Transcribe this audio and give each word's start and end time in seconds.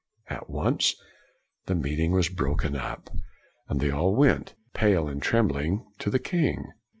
At 0.31 0.49
once, 0.49 0.95
the 1.67 1.75
meeting 1.75 2.11
was 2.11 2.27
broken 2.27 2.75
up, 2.75 3.11
and 3.69 3.79
they 3.79 3.91
all 3.91 4.15
went, 4.15 4.55
pale 4.73 5.07
and 5.07 5.21
trembling, 5.21 5.85
to 5.99 6.09
the 6.09 6.17
king. 6.17 6.71